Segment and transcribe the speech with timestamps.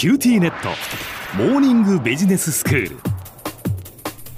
[0.00, 0.70] QTnet。
[1.36, 2.96] モーニングビジネススクール。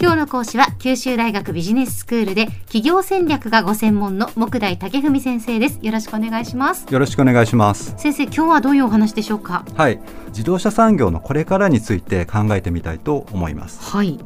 [0.00, 5.79] 今日の講師は九州大学ビジネススクールで企業戦略がご専門の目代武史先生です。
[5.81, 6.93] よろしくお願いします。
[6.93, 7.95] よろしくお願いします。
[7.97, 9.64] 先生今日はどういうお話でしょうか？
[9.77, 10.01] はい。
[10.30, 13.85] 自動車産業のこれからについて考えてみたいと思います。
[13.85, 14.19] はい。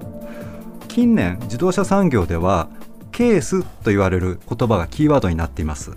[0.89, 2.71] 近年自動車産業では
[3.13, 5.91] ケースと言われる言葉がキーワードになっています。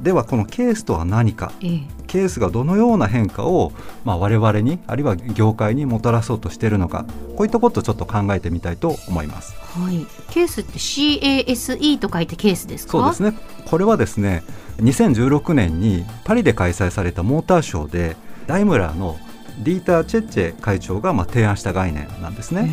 [0.00, 1.82] ではこのケースとは何か、ええ、
[2.14, 3.72] ケースがどのような変化を、
[4.04, 7.06] まあ、我々にあるいは業界にもたらそうとしているのか
[7.36, 9.52] こういったことをちょっと考えてみたいと思います。
[9.56, 12.92] はい、ケースって CASE と書いてケースですか？
[12.92, 13.34] そうですね
[13.66, 14.44] これはですね
[14.76, 19.18] 2016年にパリで開催されたモーターショーでダイムラーの
[19.64, 22.70] ディーター・チェッチェ会長がまあ提案した概念なんですね。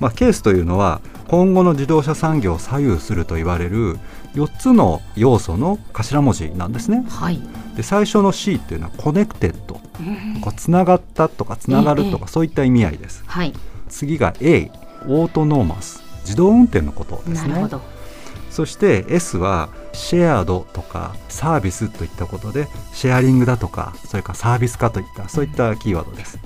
[0.00, 3.98] まあ、ケースというのは今後の自動車産業を左右すると言われる
[4.34, 7.04] 4つの要素の頭文字なんですね。
[7.08, 7.40] はい、
[7.76, 9.74] で最初の C っていうのは connected、
[10.40, 13.22] こうつながったとかつながるとか、そういった意味合いです。
[13.26, 13.52] はい、
[13.88, 14.70] 次が A
[15.06, 17.68] autonomous 自動運転のことですね。
[18.50, 26.38] そして S は shared とかサービスといったことでシェアリングだとかそれからサービス化といったそういったキーワードです。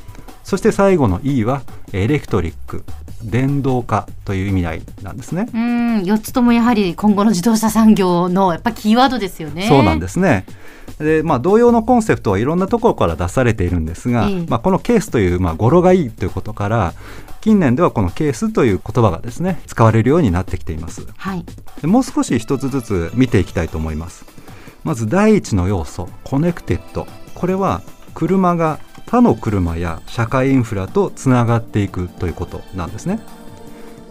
[0.43, 2.85] そして最後の E は electric
[3.25, 5.49] 電動化という意味合いなんですね。
[5.53, 9.67] うん、4つともやはり今後の自動車産業のやっぱキーワードですよね。
[9.69, 10.45] そうなんですね。
[10.99, 16.95] でまあ、同様のコンセプトはいろんなところから出されているんですが、ええ、まあ、このケースという、まあ、語呂がいいということから
[17.41, 21.45] 近年ではこのケースという言葉がですね使われるようになってきています、はい、
[21.81, 24.25] でもう少し一つずつ見ていきたいと思います
[24.85, 27.83] まず第一の要素 connectedこれは
[28.15, 28.79] 車が
[29.15, 33.21] 他の車や社会インフラとつながっていくということなんですね。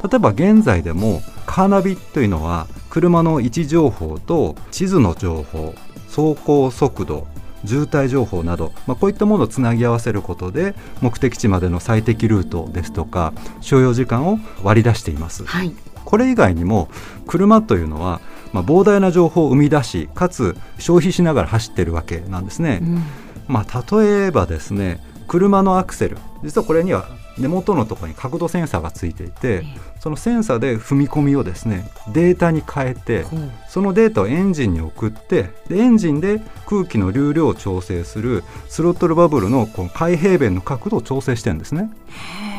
[0.01, 5.75] 例えば現在でもカーナビというのは車の位置情報と地図の情報
[6.07, 7.27] 走行速度
[7.65, 15.73] 渋滞情報など、まあ、こういったものをつなぎ合わせることで目的地までの最適ルートですとか所要時間を割り出しています、はい、
[16.05, 16.87] これ以外にも
[17.27, 18.21] 車というのは、
[18.53, 23.03] まあ、膨大な情報を生み出しかつ消費しながら走っているわけなんですね、うん、
[23.47, 29.63] まあ、例えばですね車のアクセル実はこれには根元のところに角度センサーがついていて
[29.99, 33.25] そのセンサーで踏み込みをですねデータに変えて
[33.67, 41.89] そのデータをエンジンに送ってでエンジンで空気の流量を調整するスロットルバブルのこの開閉弁の角度を調整してるんですね。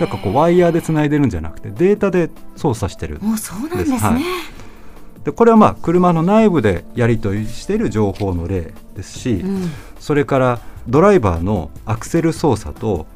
[0.01, 4.23] だからこうワイヤーでつないでるんじゃなくてデータで操作してるもうそうなんですね、はい。
[5.25, 9.71] でこれはまあ車の内部でやり取りしている情報の例ですし、うん、
[10.01, 13.07] それからドライバーのアクセル操作と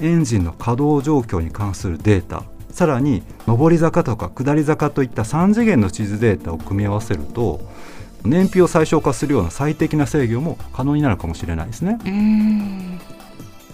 [0.00, 7.60] エンジンの稼働状況に関するデータさらに上り坂とか下り坂といった3次元の地図データを組み合わせると
[8.24, 11.98] 燃費を最小化するような最適な制御も可能になるかもしれないですね。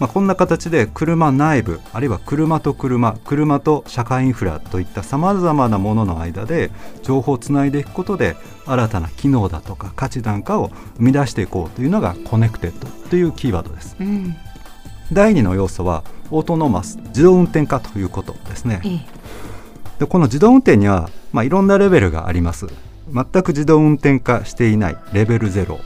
[0.01, 6.73] まあ、こんな形で車内部あるいは車と車車と社会インフラといったさまざまなものの間で
[7.03, 13.97] 情報をつないでいくことで新たな機能だとか価値なんかを生み出していこうというのが Connected というキーワードです。
[14.01, 14.35] うん、
[15.13, 18.81] 第2の要素は Autonomous 自動運転化ということですね。
[18.85, 19.07] ええ、
[20.01, 22.67] でこの自動運転には、まあ、いろんなレベルがあります。
[23.13, 25.81] 全く自動運転化していないレベル0、うん、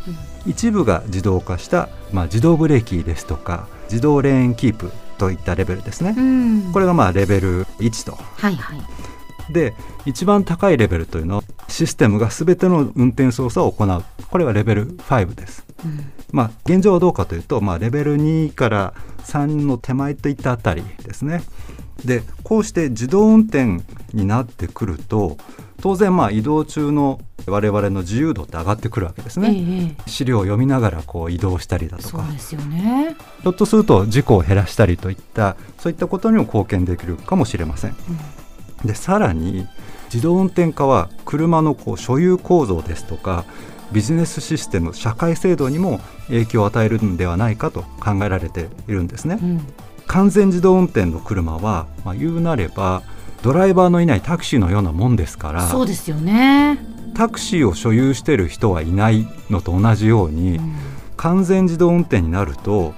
[0.46, 8.12] 一部が自動化した、まあ、自動ブレーキですとか自動レーンキープといったレベルですね、うん、これがまあレベル1と。
[8.12, 9.74] はいはい、で
[10.06, 15.66] 一番高いレベルというのはシステムが全ての運転操作を行うこれはレベル5です。
[15.84, 18.94] うん、まあ、現状はどうかというと、まあ、レベル2から
[19.24, 21.42] 3の手前といったあたりですね。
[22.04, 23.80] でこうして自動運転
[24.12, 25.36] になってくると
[25.80, 32.22] 当然まあ移動中の我々の自由度って上がってくるわけですね、ええ、資料を読みながらこう移動したりだとか。
[32.24, 33.16] そうですよね。
[33.42, 37.96] ひょっとすると事故を減らしたりといったそういったことにも貢献できるかもしれません、
[38.82, 39.66] うん、でさらに
[40.06, 43.44] 自動運転化は車のこう所有構造ですとか
[43.92, 49.60] ビジネスシステム社会制度にも影響を与えるんではないかと考えられているんですね、うん、
[50.06, 53.02] 完全自動運転の車は、まあ、言うなれば
[53.42, 56.78] ドライバーのいないタクシーのようなもんですからそうですよね。
[57.14, 60.74] タクシーを所有している人はいないのと同じように、うん、
[61.16, 62.94] 完全自動運転になると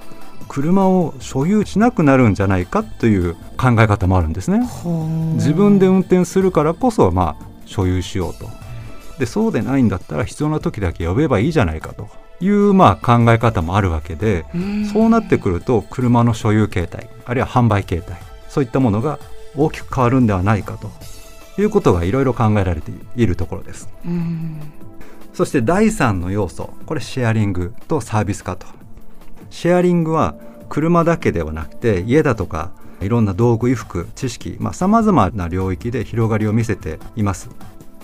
[0.47, 4.59] 車を所有しなくなるんじゃないかという考え方もあるんですね。
[5.35, 8.49] 自分で運転するからこそ、まあ、所有しようと。
[9.17, 12.09] でそうでないんだったら必要な時だけ呼べばいいじゃないかと。
[12.41, 14.45] いうまあ考え方もあるわけで
[14.91, 19.19] そうなってくると車の所有形態あるいは販売形態そういったものが
[19.55, 20.91] 大きく変わるんではないかと
[21.61, 23.89] いうことがいろいろ考えられているところです。
[25.33, 28.67] そして第3の要素これシェアリングとサービス化と。
[29.49, 30.35] シェアリングは
[30.69, 32.71] 車だけではなくて家だとか
[33.01, 37.49] いろんな道具衣服知識さまざ、まな領域で広がりを見せています。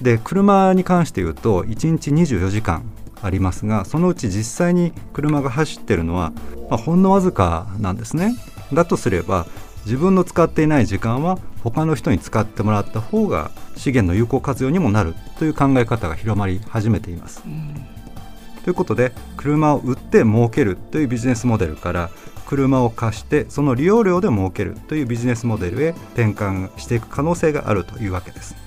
[0.02, 2.84] で車に関して言うと1日24時間
[3.22, 6.34] ありますがそのうち実際に車が走ってるのは、
[6.70, 8.36] まあ、ほんのわずかなんですね。
[8.74, 9.48] だとすれば
[9.88, 17.42] 自分の使っていない時間は他の人に使ってもらった方が資源の有効活用にもなるという考え方が広まり始めています。
[18.66, 22.10] ということで車を売って儲けるというビジネスモデルから
[22.46, 28.58] 車を貸してその利用料で儲けるというビジネスモデルへ転換していく可能性があるというわけです。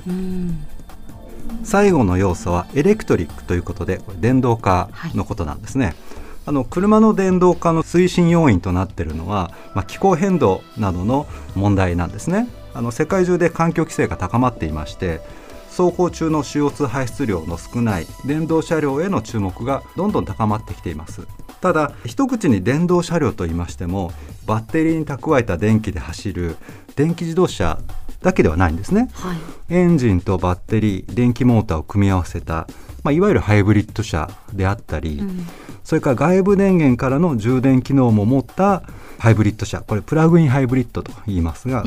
[1.65, 5.85] 最後の要素はエレクトリックということでこれ電動化のことなんですね。
[5.85, 6.20] はい
[6.51, 12.49] あの車の電動化の推進要因となっているのは、まあ、気候変動などの問題なんですね。
[12.75, 15.21] あの世界中で環境規制が高まっていまして
[15.69, 21.23] 走行中の CO2 排出量の少ない電動車両への注目がどんどん高まってきています。
[21.61, 24.11] ただ一口に電動車両と言いましても
[24.45, 26.57] バッテリーに蓄えた電気で走る
[26.97, 27.79] 電気自動車
[28.23, 32.67] だけではないんですね、はい、エンジンとバッテリー電気モーターを組み合わせた、
[33.05, 35.47] まあ、いわゆるハイブリッド車であったり、うん、
[35.91, 38.85] それから外部電源からの充電機能も持った
[39.19, 39.81] ハイブリッド車。
[39.81, 41.83] これプラグインハイブリッドと言いますが、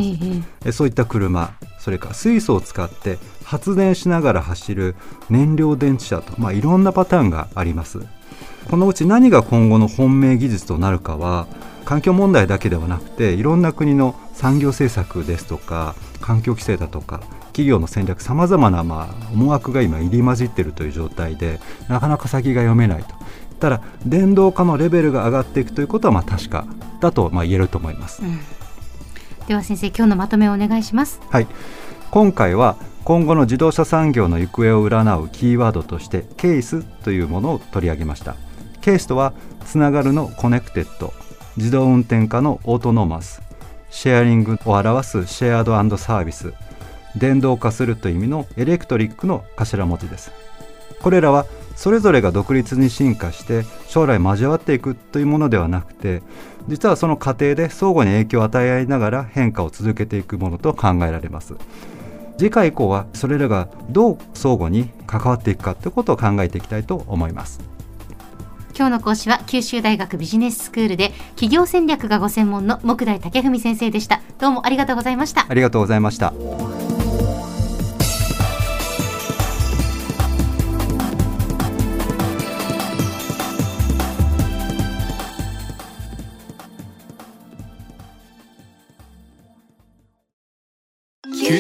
[0.66, 1.54] えそういった車。
[1.80, 4.98] それから水素を使って発電しながら走る
[5.30, 8.00] 燃料電池車と、まあ、いろんなパターンがあります。
[8.70, 11.48] このうち何が今後の本命技術となるかは
[11.86, 23.16] 環境問題だけではなくていろんな国の産業政策ですとか環境規制だとか企業の戦略さまざまなまあ思惑が今入り混じっているという状態でなかなか先が読めないと
[23.64, 26.68] ただ電動化のレベルが上がっていくということはまあ確か
[27.00, 28.38] だとまあ言えると思います、うん、
[29.48, 31.22] では先生今日のまとめをお願いします。
[31.30, 31.48] はい。
[32.12, 32.76] 今回は
[33.06, 38.36] 今後の自動車産業の行方を占うキーワードとしてケースというものを取り上げました。
[38.82, 39.32] ケースとは
[39.64, 41.14] つながるの Connected
[41.56, 43.42] 自動運転化の Autonomous
[43.92, 46.54] シェアリングを表す Shared Service
[47.16, 50.34] 電動化するという意味の Electric の頭文字です。
[51.02, 51.46] これらは
[51.76, 56.22] それぞれが独立に進化して将来交わっていくというものではなくて
[56.68, 61.56] 実はその過程で相互に影響を与え合いながら変化を続けていくものと考えられます。
[62.38, 67.60] 次回以降はそれらがどう相互に関わっていくかということを考えていきたいと思います。
[68.76, 74.22] 今日の講師は九州大学ビジネススクールで企業戦略がご専門の木大武文先生でした。
[74.40, 75.46] どうもありがとうございました。
[75.48, 76.34] ありがとうございました